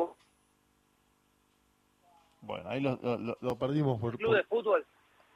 Bueno, 2.41 2.69
ahí 2.69 2.79
lo, 2.81 2.97
lo, 3.41 3.55
perdimos 3.57 3.99
por... 3.99 4.17
Club 4.17 4.35
de 4.35 4.43
fútbol. 4.43 4.85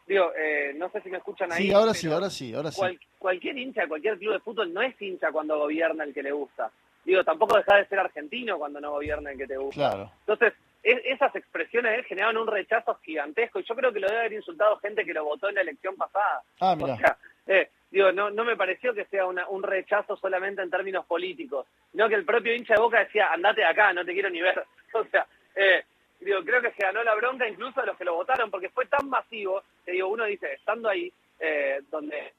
Digo, 0.08 0.32
eh, 0.38 0.74
no 0.76 0.90
sé 0.90 1.02
si 1.02 1.10
me 1.10 1.18
escuchan 1.18 1.52
ahí. 1.52 1.68
Sí, 1.68 1.74
ahora 1.74 1.94
sí, 1.94 2.08
ahora 2.12 2.30
sí, 2.30 2.54
ahora 2.54 2.72
sí. 2.72 2.82
cualquier 3.18 3.58
hincha 3.58 3.82
de 3.82 3.88
cualquier 3.88 4.18
club 4.18 4.34
de 4.34 4.40
fútbol 4.40 4.74
no 4.74 4.82
es 4.82 5.00
hincha 5.02 5.32
cuando 5.32 5.58
gobierna 5.60 6.04
el 6.04 6.14
que 6.14 6.24
le 6.24 6.32
gusta. 6.32 6.72
Digo, 7.06 7.24
tampoco 7.24 7.58
deja 7.58 7.78
de 7.78 7.88
ser 7.88 8.00
argentino 8.00 8.58
cuando 8.58 8.80
no 8.80 8.92
gobierna 8.92 9.32
el 9.32 9.38
que 9.38 9.48
te 9.48 9.58
gusta. 9.58 9.90
Claro. 9.90 10.12
Entonces, 10.20 10.54
esas 10.84 11.34
expresiones 11.36 11.98
él 11.98 12.06
generaban 12.06 12.38
un 12.38 12.48
rechazo 12.48 12.96
gigantesco 12.96 13.60
y 13.60 13.64
yo 13.64 13.76
creo 13.76 13.94
que 13.94 14.00
lo 14.00 14.08
debe 14.08 14.20
haber 14.20 14.34
insultado 14.34 14.78
gente 14.78 15.06
que 15.06 15.14
lo 15.14 15.24
votó 15.24 15.48
en 15.50 15.56
la 15.56 15.62
elección 15.62 15.96
pasada. 15.96 16.44
Ah, 16.60 16.76
mira. 16.76 16.96
O 16.96 16.98
sea, 16.98 17.18
eh, 17.48 17.70
digo, 17.94 18.12
no, 18.12 18.32
no 18.32 18.44
me 18.44 18.58
pareció 18.58 18.92
que 18.92 19.06
sea 19.06 19.28
un 19.28 19.62
rechazo 19.62 20.18
solamente 20.18 20.64
en 20.64 20.72
términos 20.72 21.06
políticos, 21.06 21.68
sino 21.92 22.10
que 22.10 22.16
el 22.16 22.26
propio 22.26 22.56
hincha 22.56 22.74
de 22.74 22.82
Boca 22.82 23.00
decía, 23.00 23.32
andate 23.32 23.62
de 23.62 23.68
acá, 23.68 23.94
no 23.94 24.04
te 24.04 24.14
quiero 24.14 24.30
ni 24.30 24.42
ver. 24.42 24.66
O 24.96 25.04
sea, 25.06 25.26
eh, 25.56 25.84
digo, 26.20 26.44
creo 26.44 26.62
que 26.62 26.72
se 26.72 26.84
ganó 26.84 27.04
la 27.04 27.16
bronca 27.16 27.48
incluso 27.48 27.82
a 27.82 27.86
los 27.86 27.98
que 27.98 28.04
lo 28.04 28.14
votaron, 28.14 28.52
porque 28.52 28.70
fue 28.70 28.86
tan 28.86 29.10
masivo 29.10 29.64
que 29.84 29.92
digo, 29.92 30.08
uno 30.08 30.26
dice, 30.26 30.54
estando 30.54 30.88
ahí, 30.90 31.12
eh, 31.40 31.82
donde 31.90 32.34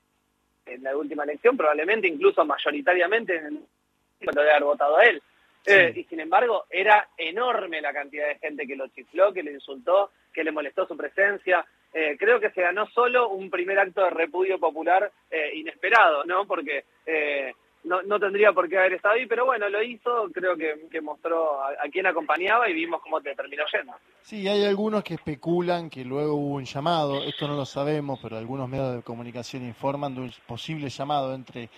en 0.67 0.83
la 0.83 0.97
última 0.97 1.25
elección 1.25 1.57
probablemente 1.57 2.07
incluso 2.07 2.45
mayoritariamente 2.45 3.41
lo 4.21 4.33
debe 4.33 4.51
haber 4.51 4.65
votado 4.65 4.97
a 4.97 5.05
él. 5.05 5.21
Eh, 5.67 5.93
y 5.97 6.05
sin 6.05 6.21
embargo, 6.21 6.67
era 6.71 7.09
enorme 7.17 7.81
la 7.81 7.93
cantidad 7.93 8.29
de 8.29 8.39
gente 8.39 8.67
que 8.67 8.77
lo 8.77 8.87
chifló, 8.89 9.33
que 9.33 9.43
le 9.43 9.53
insultó, 9.53 10.11
que 10.33 10.45
le 10.45 10.53
molestó 10.53 10.87
su 10.87 10.97
presencia. 10.97 11.65
Eh, 11.95 12.17
creo 12.19 12.41
que 12.41 12.51
se 12.51 12.63
ganó 12.63 12.87
solo 12.89 13.29
un 13.29 13.49
primer 13.49 13.79
acto 13.79 14.03
de 14.03 14.11
repudio 14.11 14.59
popular 14.59 15.11
eh, 15.31 15.53
inesperado, 15.55 16.25
¿no? 16.25 16.45
Porque 16.47 16.85
no, 17.85 18.03
no, 18.03 18.19
tendría 18.19 18.53
por 18.53 18.69
qué 18.69 18.79
haber 18.79 18.95
estado 18.95 19.15
ahí, 19.15 19.27
pero 19.27 19.45
bueno, 19.45 19.69
lo 19.69 19.83
hizo, 19.83 20.31
creo 20.33 20.57
que, 20.57 21.01
mostró 21.01 21.63
a, 21.63 21.69
a, 21.71 21.89
quién 21.93 22.07
acompañaba 22.07 22.69
y 22.69 22.73
vimos 22.73 23.01
cómo 23.03 23.21
te 23.21 23.35
terminó 23.35 23.63
yendo. 23.73 23.93
Sí, 24.23 24.49
hay 24.49 24.65
algunos 24.65 25.05
que 25.05 25.15
especulan 25.15 25.91
que 25.91 26.05
luego 26.05 26.35
hubo 26.35 26.55
un 26.55 26.65
llamado, 26.65 27.23
esto 27.23 27.47
no 27.47 27.55
lo 27.55 27.67
sabemos, 27.67 28.19
pero 28.23 28.39
algunos 28.39 28.69
medios 28.69 28.97
de 28.97 29.03
comunicación 29.03 29.65
informan 29.65 30.15
de 30.15 30.23
un 30.23 30.33
posible 30.47 30.89
llamado 30.89 31.35
entre 31.35 31.69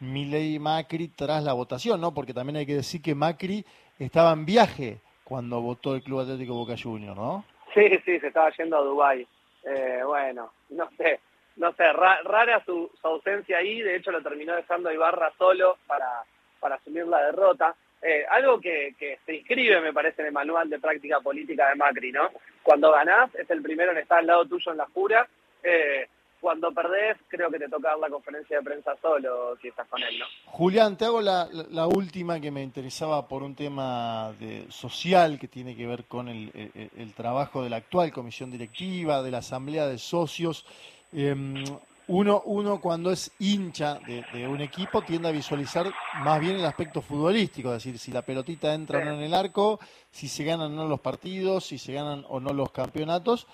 Milei 0.00 0.56
y 0.56 0.58
Macri 0.58 1.08
tras 1.08 1.44
la 1.44 1.52
votación, 1.52 2.00
¿no? 2.00 2.12
Porque 2.12 2.34
también 2.34 2.56
hay 2.56 2.66
que 2.66 2.74
decir 2.74 3.00
que 3.00 3.14
Macri 3.14 3.64
estaba 3.98 4.32
en 4.32 4.44
viaje 4.44 4.98
cuando 5.22 5.60
votó 5.60 5.94
el 5.94 6.02
Club 6.02 6.20
Atlético 6.20 6.54
Boca 6.54 6.74
Juniors, 6.76 7.16
¿no? 7.16 7.44
Sí, 7.72 7.88
sí, 8.04 8.18
se 8.18 8.26
estaba 8.26 8.50
yendo 8.50 8.76
a 8.76 8.82
Dubái. 8.82 9.26
Eh, 9.64 10.02
bueno, 10.04 10.52
no 10.70 10.90
sé, 10.96 11.20
no 11.56 11.72
sé, 11.72 11.92
rara 11.92 12.62
su, 12.64 12.90
ausencia 13.02 13.58
ahí, 13.58 13.80
de 13.82 13.96
hecho 13.96 14.10
lo 14.10 14.22
terminó 14.22 14.54
dejando 14.54 14.92
Ibarra 14.92 15.32
solo 15.38 15.78
para, 15.86 16.24
para 16.60 16.76
asumir 16.76 17.06
la 17.06 17.24
derrota. 17.26 17.74
eh, 18.00 18.24
algo 18.28 18.60
que, 18.60 18.94
que, 18.98 19.18
se 19.24 19.36
inscribe, 19.36 19.80
me 19.80 19.92
parece, 19.92 20.22
en 20.22 20.28
el 20.28 20.32
manual 20.32 20.68
de 20.68 20.80
práctica 20.80 21.20
política 21.20 21.68
de 21.68 21.76
Macri, 21.76 22.10
¿no? 22.10 22.30
Cuando 22.62 22.90
ganás, 22.90 23.32
es 23.36 23.48
el 23.50 23.62
primero 23.62 23.92
en 23.92 23.98
estar 23.98 24.18
al 24.18 24.26
lado 24.26 24.46
tuyo 24.46 24.72
en 24.72 24.78
la 24.78 24.86
jura. 24.86 25.28
Eh, 25.62 26.08
cuando 26.42 26.72
perdés, 26.72 27.16
creo 27.28 27.48
que 27.52 27.58
te 27.60 27.68
toca 27.68 27.90
dar 27.90 27.98
la 28.00 28.10
conferencia 28.10 28.58
de 28.58 28.64
prensa 28.64 28.96
solo 29.00 29.56
si 29.62 29.68
estás 29.68 29.86
con 29.86 30.02
él, 30.02 30.18
¿no? 30.18 30.24
Julián, 30.46 30.96
te 30.96 31.04
hago 31.04 31.22
la, 31.22 31.48
la, 31.70 31.86
última 31.86 32.40
que 32.40 32.50
me 32.50 32.64
interesaba 32.64 33.28
por 33.28 33.44
un 33.44 33.54
tema 33.54 34.32
de, 34.40 34.66
social 34.68 35.38
que 35.38 35.46
tiene 35.46 35.76
que 35.76 35.86
ver 35.86 36.04
con 36.06 36.28
el, 36.28 36.50
el, 36.96 37.14
trabajo 37.14 37.62
de 37.62 37.70
la 37.70 37.76
actual 37.76 38.10
comisión 38.10 38.50
directiva, 38.50 39.22
de 39.22 39.30
la 39.30 39.38
asamblea 39.38 39.86
de 39.86 39.98
socios. 39.98 40.66
Em, 41.12 41.62
uno, 42.08 42.42
uno 42.46 42.80
cuando 42.80 43.12
es 43.12 43.30
hincha 43.38 44.00
de, 44.00 44.48
un 44.48 44.60
equipo 44.60 45.02
tiende 45.02 45.28
a 45.28 45.32
visualizar 45.32 45.86
más 46.24 46.40
bien 46.40 46.56
el 46.56 46.64
aspecto 46.64 47.02
futbolístico, 47.02 47.68
es 47.68 47.84
decir, 47.84 48.00
si 48.00 48.10
la 48.10 48.22
pelotita 48.22 48.74
entra 48.74 48.98
o 48.98 49.04
no 49.04 49.12
en 49.12 49.22
el 49.22 49.32
arco, 49.32 49.78
si 50.10 50.26
se 50.26 50.42
ganan 50.42 50.72
o 50.72 50.74
no 50.74 50.88
los 50.88 51.00
partidos, 51.00 51.66
si 51.66 51.78
se 51.78 51.92
ganan 51.92 52.24
o 52.28 52.40
no 52.40 52.52
los 52.52 52.72
campeonatos. 52.72 53.46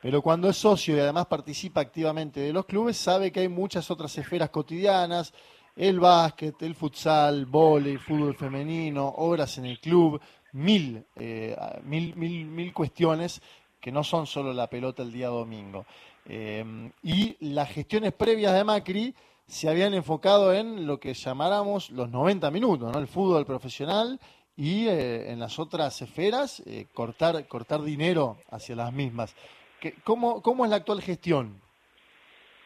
Pero 0.00 0.22
cuando 0.22 0.48
es 0.48 0.56
socio 0.56 0.96
y 0.96 1.00
además 1.00 1.26
participa 1.26 1.80
activamente 1.80 2.40
de 2.40 2.52
los 2.52 2.66
clubes, 2.66 2.96
sabe 2.96 3.32
que 3.32 3.40
hay 3.40 3.48
muchas 3.48 3.90
otras 3.90 4.16
esferas 4.16 4.50
cotidianas, 4.50 5.32
el 5.74 5.98
básquet, 6.00 6.60
el 6.62 6.74
futsal, 6.74 7.46
vóley, 7.46 7.96
fútbol 7.96 8.34
femenino, 8.34 9.06
obras 9.16 9.58
en 9.58 9.66
el 9.66 9.80
club, 9.80 10.20
mil, 10.52 11.04
eh, 11.16 11.56
mil, 11.84 12.14
mil, 12.16 12.46
mil 12.46 12.72
cuestiones 12.72 13.40
que 13.80 13.92
no 13.92 14.02
son 14.02 14.26
solo 14.26 14.52
la 14.52 14.68
pelota 14.68 15.02
el 15.02 15.12
día 15.12 15.28
domingo. 15.28 15.86
Em, 16.26 16.90
y 17.02 17.36
las 17.40 17.70
gestiones 17.70 18.12
previas 18.12 18.52
de 18.52 18.64
Macri 18.64 19.14
se 19.46 19.68
habían 19.68 19.94
enfocado 19.94 20.52
en 20.52 20.86
lo 20.86 21.00
que 21.00 21.14
llamáramos 21.14 21.90
los 21.90 22.10
90 22.10 22.50
minutos, 22.50 22.94
el 22.94 23.06
fútbol 23.06 23.46
profesional 23.46 24.20
y 24.56 24.88
eh, 24.88 25.30
en 25.30 25.38
las 25.38 25.58
otras 25.58 26.02
esferas 26.02 26.60
eh, 26.66 26.86
cortar, 26.92 27.46
cortar 27.46 27.82
dinero 27.82 28.36
hacia 28.50 28.76
las 28.76 28.92
mismas. 28.92 29.34
¿Cómo, 30.04 30.42
¿Cómo 30.42 30.64
es 30.64 30.70
la 30.70 30.76
actual 30.76 31.00
gestión? 31.00 31.60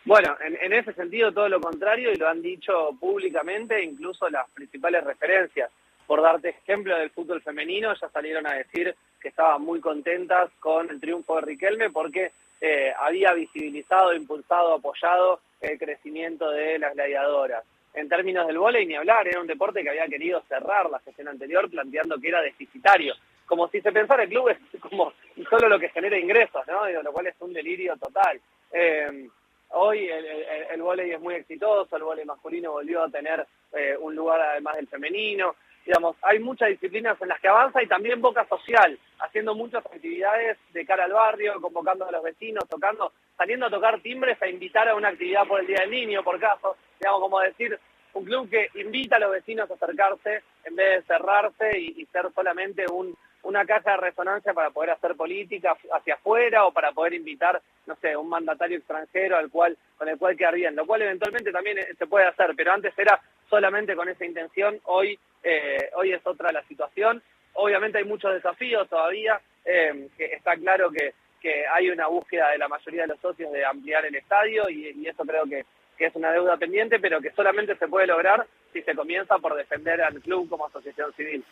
Bueno, 0.05 0.37
en, 0.41 0.73
ese 0.73 0.93
sentido 0.95 1.33
todo 1.33 1.49
lo 1.49 1.61
contrario 1.61 2.11
y 2.11 2.17
lo 2.17 2.29
han 2.29 2.43
dicho 2.43 2.91
públicamente, 2.99 3.85
incluso 3.85 4.29
las 4.29 4.51
principales 4.51 5.05
referencias. 5.05 5.71
Por 6.07 6.21
darte 6.21 6.49
ejemplo 6.49 6.97
del 6.99 7.11
fútbol 7.11 7.41
femenino, 7.41 7.95
ya 7.95 8.09
salieron 8.09 8.47
a 8.47 8.55
decir 8.55 8.95
que 9.21 9.29
estaban 9.29 9.63
muy 9.63 9.81
contentas 9.81 10.51
con 10.59 10.91
el 10.91 11.01
triunfo 11.01 11.37
de 11.37 11.43
Riquelme 11.43 11.91
porque 11.91 12.33
eh, 12.61 12.93
había 12.99 13.33
visibilizado, 13.33 14.13
impulsado, 14.13 14.75
apoyado 14.75 15.41
el 15.61 15.79
crecimiento 15.79 16.51
de 16.51 16.81
las 16.81 16.95
gladiadoras. 16.95 17.65
En 17.95 18.09
términos 18.09 18.47
del 18.49 18.59
vóley, 18.59 18.87
ni 18.87 18.97
hablar, 18.97 19.29
era 19.29 19.41
un 19.41 19.47
deporte 19.47 19.83
que 19.83 19.91
había 19.91 20.07
querido 20.07 20.43
cerrar 20.49 20.91
la 20.91 20.99
sesión 21.01 21.29
anterior 21.29 21.71
planteando 21.71 22.19
que 22.19 22.29
era 22.29 22.41
deficitario. 22.41 23.15
Como 23.53 23.69
si 23.69 23.83
se 23.83 23.93
pensara 23.93 24.23
el 24.23 24.31
club 24.31 24.49
es 24.49 24.81
como 24.81 25.13
solo 25.51 25.69
lo 25.69 25.79
que 25.79 25.91
genera 25.91 26.19
ingresos, 26.19 26.67
¿no? 26.67 26.89
lo 26.89 27.13
cual 27.13 27.27
es 27.27 27.35
un 27.41 27.53
delirio 27.53 27.95
total. 27.99 28.41
Eh, 28.73 29.29
hoy 29.73 30.09
el, 30.09 30.25
el, 30.25 31.01
es 31.01 31.21
muy 31.21 31.35
exitoso, 31.35 31.95
el 31.95 32.03
vóley 32.03 32.25
masculino 32.25 32.73
volvió 32.73 33.03
a 33.05 33.11
tener 33.11 33.47
eh, 33.75 33.95
un 34.01 34.17
lugar 34.17 34.41
además 34.41 34.77
del 34.77 34.89
femenino 34.89 35.55
digamos, 35.85 36.17
hay 36.23 36.39
muchas 36.39 36.71
disciplinas 36.71 37.21
en 37.21 37.29
las 37.29 37.41
que 37.41 37.49
avanza 37.49 37.83
y 37.83 37.89
también 37.89 38.23
Boca 38.23 38.47
Social, 38.49 38.99
haciendo 39.19 39.55
muchas 39.55 39.85
actividades 39.85 40.57
de 40.73 40.87
cara 40.87 41.05
al 41.05 41.13
barrio, 41.13 41.61
convocando 41.61 42.07
a 42.07 42.11
los 42.13 42.23
vecinos, 42.23 42.67
tocando, 42.71 43.13
saliendo 43.37 43.67
a 43.67 43.71
tocar 43.71 44.01
timbres 44.01 44.41
a 44.41 44.49
invitar 44.49 44.89
a 44.89 44.95
una 44.95 45.09
actividad 45.09 45.47
por 45.47 45.61
el 45.61 45.67
Día 45.67 45.81
del 45.81 45.91
Niño, 45.91 46.23
por 46.23 46.41
caso, 46.41 46.77
digamos, 46.99 47.21
como 47.21 47.41
decir, 47.41 47.79
un 48.15 48.25
club 48.25 48.49
que 48.51 48.69
invita 48.75 49.17
a 49.17 49.21
los 49.21 49.33
vecinos 49.33 49.71
a 49.71 49.75
acercarse 49.75 50.43
en 50.65 50.77
vez 50.77 51.01
de 51.01 51.15
cerrarse 51.15 51.79
y, 51.79 52.05
ser 52.07 52.27
solamente 52.35 52.85
un, 52.93 53.17
una 53.43 53.65
caja 53.65 53.93
de 53.93 53.97
resonancia 53.99 54.55
para 54.55 54.71
poder 54.71 54.91
hacer 54.91 55.17
política 55.17 55.77
hacia 55.93 56.15
afuera 56.15 56.67
o 56.67 56.73
para 56.73 56.93
poder 56.93 57.15
invitar, 57.15 57.61
no 57.87 57.97
sé, 57.97 58.17
un 58.17 58.29
mandatario 58.29 58.79
extranjero 58.79 59.37
al 59.37 59.51
cual 59.51 59.77
con 59.97 60.09
el 60.09 60.19
cual 60.19 60.37
quedar 60.37 60.55
bien, 60.55 60.77
lo 60.77 60.87
cual 60.87 61.03
eventualmente 61.03 61.51
también 61.51 61.79
se 61.99 62.07
puede 62.07 62.27
hacer, 62.27 62.53
pero 62.57 62.73
antes 62.73 62.97
era 62.97 63.21
solamente 63.49 63.95
con 63.97 64.09
esa 64.09 64.25
intención, 64.25 64.81
hoy, 64.85 65.19
eh, 65.43 65.91
hoy 65.95 66.13
es 66.13 66.27
otra 66.27 66.53
la 66.53 66.63
situación. 66.65 67.23
Obviamente 67.55 67.99
hay 67.99 68.05
muchos 68.05 68.33
desafíos 68.33 68.89
todavía, 68.89 69.41
eh, 69.65 70.09
está 70.19 70.57
claro 70.57 70.91
que, 70.91 71.13
que 71.41 71.67
hay 71.67 71.91
una 71.91 72.07
búsqueda 72.07 72.51
de 72.51 72.59
la 72.59 72.69
mayoría 72.69 73.03
de 73.03 73.09
los 73.09 73.21
socios 73.21 73.53
de 73.53 73.65
ampliar 73.65 74.07
el 74.07 74.15
estadio 74.15 74.71
y, 74.71 75.07
eso 75.07 75.25
creo 75.25 75.45
que, 75.45 75.65
que 75.99 76.07
es 76.07 76.15
una 76.15 76.33
deuda 76.33 76.57
pendiente, 76.57 76.99
pero 77.01 77.21
que 77.21 77.33
solamente 77.33 77.77
se 77.77 77.89
puede 77.89 78.07
lograr 78.07 78.47
si 78.73 78.81
se 78.83 78.95
comienza 78.95 79.37
por 79.39 79.55
defender 79.55 80.01
al 80.01 80.21
club 80.21 80.49
como 80.49 80.67
asociación 80.67 81.13
civil. 81.13 81.45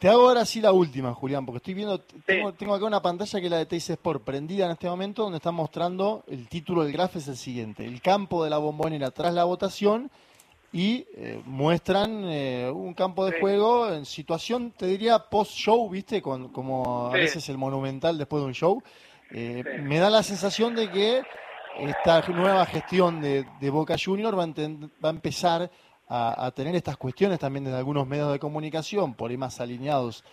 Te 0.00 0.08
hago 0.08 0.30
ahora 0.30 0.46
sí 0.46 0.62
la 0.62 0.72
última, 0.72 1.12
Julián, 1.12 1.44
porque 1.44 1.58
estoy 1.58 1.74
viendo, 1.74 2.00
tengo, 2.00 2.54
tengo, 2.54 2.74
acá 2.74 2.86
una 2.86 3.02
pantalla 3.02 3.38
que 3.38 3.44
es 3.44 3.50
la 3.50 3.58
de 3.58 3.66
Teis 3.66 3.90
Sport 3.90 4.24
prendida 4.24 4.64
en 4.64 4.70
este 4.70 4.88
momento, 4.88 5.24
donde 5.24 5.36
están 5.36 5.54
mostrando 5.54 6.24
el 6.26 6.48
título 6.48 6.84
del 6.84 6.92
graf 6.94 7.16
es 7.16 7.28
el 7.28 7.36
siguiente, 7.36 7.84
el 7.84 8.00
campo 8.00 8.42
de 8.42 8.48
la 8.48 8.56
bombonera 8.56 9.10
tras 9.10 9.34
la 9.34 9.44
votación 9.44 10.10
y 10.72 11.04
eh, 11.16 11.42
muestran 11.44 12.24
eh, 12.24 12.70
un 12.74 12.94
campo 12.94 13.26
de 13.26 13.38
juego 13.38 13.92
en 13.92 14.06
situación, 14.06 14.72
te 14.74 14.86
diría, 14.86 15.18
post-show, 15.18 15.90
¿viste? 15.90 16.22
como 16.22 17.10
a 17.12 17.12
veces 17.12 17.46
el 17.50 17.58
monumental 17.58 18.16
después 18.16 18.40
de 18.42 18.46
un 18.46 18.54
show. 18.54 18.82
Eh, 19.32 19.62
me 19.82 19.98
da 19.98 20.08
la 20.08 20.22
sensación 20.22 20.74
de 20.74 20.90
que 20.90 21.22
esta 21.78 22.26
nueva 22.28 22.64
gestión 22.64 23.20
de, 23.20 23.44
Boca 23.70 23.96
Junior 24.02 24.38
va 24.38 24.44
a, 24.44 24.46
va 24.46 25.08
a 25.10 25.12
empezar 25.12 25.70
a, 26.12 26.50
tener 26.54 26.74
estas 26.74 26.96
cuestiones 26.96 27.38
también 27.38 27.64
desde 27.64 27.78
algunos 27.78 28.06
medios 28.06 28.32
de 28.32 28.40
comunicación, 28.40 29.14
por 29.14 29.30
ahí 29.30 29.36
más 29.36 29.60
alineados 29.60 30.24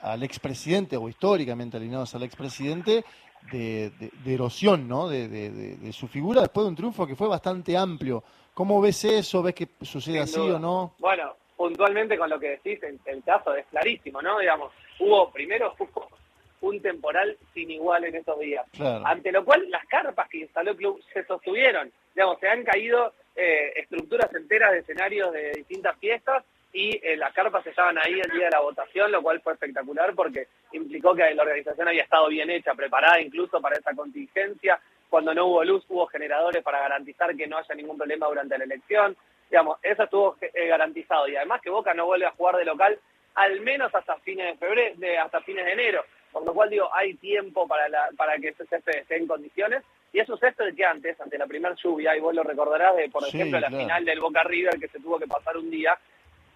al 0.00 0.22
expresidente 0.22 0.96
o 0.96 1.08
históricamente 1.08 1.76
alineados 1.76 2.14
al 2.14 2.22
expresidente, 2.22 3.04
de, 3.52 3.90
de, 4.24 4.34
erosión 4.34 4.88
¿no? 4.88 5.08
De, 5.08 5.28
de, 5.28 5.92
su 5.92 6.08
figura 6.08 6.40
después 6.40 6.64
de 6.64 6.68
un 6.68 6.76
triunfo 6.76 7.06
que 7.06 7.16
fue 7.16 7.28
bastante 7.28 7.76
amplio 7.76 8.22
¿Cómo 8.58 8.80
ves 8.80 9.04
eso? 9.04 9.40
¿Ves 9.40 9.54
que 9.54 9.68
sucede 9.82 10.18
así 10.18 10.40
o 10.40 10.58
no? 10.58 10.92
Bueno, 10.98 11.36
puntualmente 11.56 12.18
con 12.18 12.28
lo 12.28 12.40
que 12.40 12.58
decís, 12.60 12.80
el, 12.82 13.22
caso 13.22 13.54
es 13.54 13.64
clarísimo, 13.66 14.20
¿no? 14.20 14.40
Digamos, 14.40 14.72
hubo 14.98 15.30
primero 15.30 15.76
un 16.62 16.82
temporal 16.82 17.38
sin 17.54 17.70
igual 17.70 18.06
en 18.06 18.16
estos 18.16 18.36
días, 18.40 18.66
ante 19.04 19.30
lo 19.30 19.44
cual 19.44 19.70
las 19.70 19.86
carpas 19.86 20.28
que 20.28 20.38
instaló 20.38 20.72
el 20.72 20.76
club 20.76 21.00
se 21.12 21.24
sostuvieron, 21.24 21.92
digamos, 22.16 22.40
se 22.40 22.48
han 22.48 22.64
caído 22.64 23.12
eh, 23.40 23.72
estructuras 23.76 24.34
enteras 24.34 24.72
de 24.72 24.78
escenarios 24.78 25.32
de 25.32 25.52
distintas 25.52 25.96
fiestas 25.98 26.44
y 26.72 27.00
eh, 27.02 27.16
las 27.16 27.32
carpas 27.32 27.64
estaban 27.66 27.96
ahí 27.98 28.20
el 28.20 28.30
día 28.30 28.46
de 28.46 28.50
la 28.50 28.60
votación, 28.60 29.12
lo 29.12 29.22
cual 29.22 29.40
fue 29.40 29.52
espectacular 29.52 30.12
porque 30.14 30.48
implicó 30.72 31.14
que 31.14 31.32
la 31.34 31.42
organización 31.42 31.86
había 31.86 32.02
estado 32.02 32.28
bien 32.28 32.50
hecha, 32.50 32.74
preparada 32.74 33.20
incluso 33.20 33.60
para 33.60 33.76
esa 33.76 33.94
contingencia, 33.94 34.80
cuando 35.08 35.32
no 35.32 35.46
hubo 35.46 35.64
luz 35.64 35.84
hubo 35.88 36.06
generadores 36.08 36.62
para 36.64 36.80
garantizar 36.80 37.34
que 37.36 37.46
no 37.46 37.58
haya 37.58 37.74
ningún 37.76 37.96
problema 37.96 38.26
durante 38.26 38.58
la 38.58 38.64
elección. 38.64 39.16
Digamos, 39.48 39.78
eso 39.82 40.02
estuvo 40.02 40.36
eh, 40.40 40.66
garantizado. 40.66 41.28
Y 41.28 41.36
además 41.36 41.62
que 41.62 41.70
Boca 41.70 41.94
no 41.94 42.06
vuelve 42.06 42.26
a 42.26 42.32
jugar 42.32 42.56
de 42.56 42.64
local 42.64 42.98
al 43.34 43.60
menos 43.60 43.94
hasta 43.94 44.16
fines 44.16 44.46
de 44.46 44.56
febrero, 44.56 44.96
de, 44.98 45.16
hasta 45.16 45.40
fines 45.42 45.64
de 45.64 45.72
enero. 45.72 46.04
Por 46.32 46.44
lo 46.44 46.52
cual 46.52 46.70
digo, 46.70 46.90
hay 46.92 47.14
tiempo 47.14 47.68
para, 47.68 47.88
la, 47.88 48.08
para 48.16 48.36
que 48.36 48.52
césped 48.52 48.96
esté 48.96 49.16
en 49.16 49.28
condiciones. 49.28 49.84
Y 50.12 50.20
eso 50.20 50.36
césped 50.36 50.74
que 50.74 50.84
antes, 50.84 51.20
ante 51.20 51.38
la 51.38 51.46
primera 51.46 51.74
lluvia, 51.74 52.16
y 52.16 52.20
vos 52.20 52.34
lo 52.34 52.42
recordarás 52.42 52.96
de, 52.96 53.08
por 53.08 53.26
ejemplo, 53.26 53.60
la 53.60 53.70
final 53.70 54.04
del 54.04 54.20
Boca 54.20 54.42
River 54.42 54.78
que 54.78 54.88
se 54.88 55.00
tuvo 55.00 55.18
que 55.18 55.26
pasar 55.26 55.56
un 55.56 55.70
día, 55.70 55.98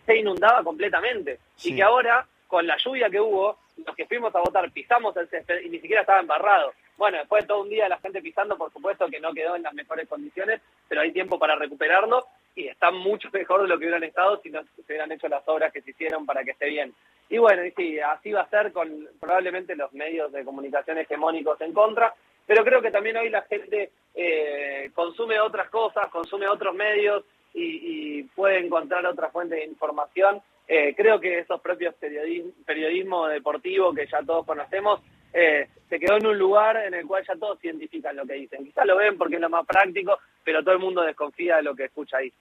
se 0.06 0.16
inundaba 0.16 0.62
completamente. 0.62 1.38
Y 1.62 1.76
que 1.76 1.82
ahora, 1.82 2.26
con 2.47 2.66
la 2.66 2.76
lluvia 2.78 3.11
que 3.11 3.21
hubo, 3.21 3.59
los 3.85 3.97
que 3.97 4.06
fuimos 4.06 4.35
a 4.35 4.40
votar 4.40 4.71
pisamos 4.71 5.16
el 5.16 5.28
césped 5.28 5.62
y 5.62 5.68
ni 5.68 5.80
siquiera 5.80 6.02
estaba 6.02 6.21
embarrado. 6.21 6.73
Bueno, 6.97 7.18
después 7.18 7.42
de 7.42 7.49
todo 7.49 7.62
un 7.62 7.68
día 7.68 7.88
la 7.88 7.99
gente 7.99 8.23
pisando, 8.23 8.56
por 8.56 8.73
supuesto 8.73 9.09
que 9.09 9.21
no 9.21 9.32
quedó 9.32 9.56
en 9.56 9.62
las 9.62 9.75
mejores 9.75 10.09
condiciones, 10.09 10.61
pero 10.88 11.00
hay 11.00 11.12
tiempo 11.12 11.38
para 11.38 11.56
recuperarlo 11.56 12.26
y 12.54 12.68
está 12.68 12.90
mucho 12.90 13.28
mejor 13.32 13.62
de 13.62 13.68
lo 13.68 13.78
que 13.78 13.87
hubieran 13.87 14.04
estado 14.04 14.40
si 14.42 14.50
no 14.50 14.62
se 14.62 14.82
hubieran 14.82 15.11
hecho 15.12 15.28
las 15.28 15.47
obras 15.49 15.73
que 15.73 15.82
se 15.82 15.90
hicieron 15.90 16.26
para 16.26 16.44
que 16.44 16.52
esté 16.52 16.66
bien. 16.66 16.94
Y 17.28 17.38
bueno, 17.38 17.64
y 17.64 17.71
sí, 17.73 17.99
así 17.99 18.32
va 18.32 18.42
a 18.42 18.50
ser 18.50 18.73
con 18.73 19.09
probablemente 19.18 19.75
los 19.75 19.92
medios 19.94 20.30
de 20.32 20.44
comunicación 20.44 20.99
hegemónicos 20.99 21.61
en 21.62 21.73
contra, 21.73 22.14
pero 22.46 22.64
creo 22.64 22.82
que 22.82 22.90
también 22.90 23.16
hoy 23.16 23.30
la 23.30 23.42
gente 23.42 23.90
eh, 24.14 24.90
consume 24.94 25.40
otras 25.40 25.70
cosas, 25.70 26.08
consume 26.08 26.49
otros 26.49 26.75
medios 26.75 27.25
y, 27.54 28.22
puede 28.34 28.58
encontrar 28.58 29.04
otras 29.06 29.30
fuentes 29.32 29.58
de 29.58 29.66
información. 29.66 30.40
Eh, 30.66 30.94
creo 30.96 31.20
que 31.20 31.40
esos 31.40 31.61
propios 31.61 31.94
periodismo, 31.94 32.52
periodismo 32.64 33.26
deportivo 33.26 33.92
que 33.92 34.06
ya 34.06 34.22
todos 34.22 34.46
conocemos 34.46 35.00
eh, 35.32 35.68
se 35.88 35.99
quedó 35.99 36.16
en 36.16 36.26
un 36.26 36.38
lugar 36.38 36.76
en 36.76 36.94
el 36.94 37.06
cual 37.06 37.25
ya 37.26 37.34
todos 37.37 37.62
identifican 37.64 38.16
lo 38.16 38.26
que 38.26 38.34
dicen. 38.34 38.64
Quizás 38.64 38.87
lo 38.87 38.96
ven 38.96 39.16
porque 39.16 39.37
es 39.37 39.40
lo 39.40 39.49
más 39.49 39.66
práctico, 39.66 40.18
pero 40.44 40.62
todo 40.62 40.75
el 40.75 40.80
mundo 40.80 41.02
desconfía 41.02 41.56
de 41.56 41.62
lo 41.62 41.75
que 41.75 41.84
escucha 41.84 42.18
ahí. 42.18 42.32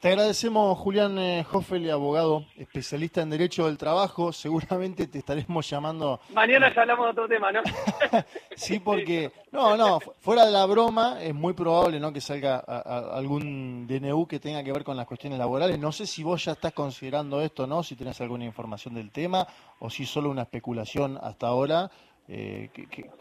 Te 0.00 0.08
agradecemos, 0.08 0.78
Julián 0.78 1.18
eh, 1.18 1.44
Hoffel, 1.52 1.90
abogado, 1.90 2.46
especialista 2.56 3.20
en 3.20 3.28
Derecho 3.28 3.66
del 3.66 3.76
Trabajo. 3.76 4.32
Seguramente 4.72 5.06
te 5.08 5.18
estaremos 5.18 5.68
llamando. 5.68 6.20
Mañana 6.32 6.72
ya 6.74 6.80
hablamos 6.80 7.04
de 7.04 7.10
otro 7.10 7.28
tema, 7.28 7.52
¿no? 7.52 7.60
sí, 8.56 8.80
porque. 8.80 9.30
No, 9.52 9.76
no, 9.76 10.00
fuera 10.20 10.46
de 10.46 10.52
la 10.52 10.64
broma, 10.64 11.22
es 11.22 11.34
muy 11.34 11.52
probable 11.52 12.00
¿no? 12.00 12.14
que 12.14 12.22
salga 12.22 12.60
algún 12.60 13.86
DNU 13.86 14.26
que 14.26 14.40
tenga 14.40 14.64
que 14.64 14.72
ver 14.72 14.84
con 14.84 14.96
las 14.96 15.06
cuestiones 15.06 15.38
laborales. 15.38 15.78
No 15.78 15.92
sé 15.92 16.06
si 16.06 16.22
vos 16.22 16.42
ya 16.42 16.52
estás 16.52 16.72
considerando 16.72 17.42
esto, 17.42 17.66
¿no? 17.66 17.82
Si 17.82 17.94
tenés 17.94 18.18
alguna 18.22 18.46
información 18.46 18.94
del 18.94 19.10
tema 19.10 19.46
o 19.80 19.90
si 19.90 20.06
solo 20.06 20.30
una 20.30 20.42
especulación 20.42 21.18
hasta 21.20 21.48
ahora. 21.48 21.90
Eh, 22.26 22.70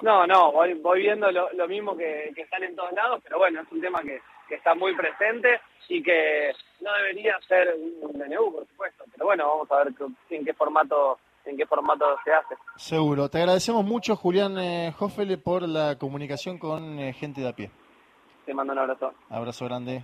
no, 0.04 0.28
no, 0.28 0.52
voy, 0.52 0.76
voy 0.76 1.02
viendo 1.02 1.30
lo, 1.32 1.68
mismo 1.68 1.98
que, 1.98 2.32
están 2.38 2.64
en 2.64 2.76
todos 2.76 2.94
lados, 2.94 3.20
pero 3.24 3.40
bueno, 3.40 3.60
es 3.60 3.72
un 3.72 3.82
tema 3.82 4.02
que, 4.04 4.22
que 4.50 4.56
está 4.56 4.76
muy 4.76 4.96
presente 4.96 5.62
y 5.88 6.04
que 6.04 6.52
no 6.82 6.92
debería 6.94 7.38
ser 7.48 7.76
un 8.02 8.20
DNU, 8.20 8.52
por 8.52 8.68
supuesto. 8.68 9.06
Pero 9.14 9.26
bueno, 9.26 9.48
vamos 9.48 9.72
a 9.72 9.84
ver 9.84 9.94
en 10.32 10.46
qué 10.46 10.54
formato 10.54 11.20
en 11.46 11.58
qué 11.58 11.66
formato 11.66 12.06
se 12.24 12.32
hace. 12.32 12.56
Seguro. 12.76 13.30
Te 13.30 13.40
agradecemos 13.40 13.84
mucho, 13.84 14.16
Julián 14.16 14.58
eh, 14.60 14.94
Hoffele, 15.00 15.38
por 15.38 15.68
la 15.68 15.98
comunicación 15.98 16.60
con 16.60 17.00
eh, 17.00 17.14
gente 17.14 17.42
de 17.42 17.48
a 17.48 17.54
pie. 17.54 17.72
Te 18.46 18.54
mando 18.54 18.74
un 18.74 18.80
abrazo. 18.80 19.14
Abrazo 19.30 19.66
grande. 19.66 20.04